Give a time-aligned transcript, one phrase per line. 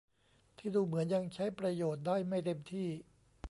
[0.57, 2.89] ที่ดูเหมือนยังใช้ประโยชน์ได้ไม่เต็มที่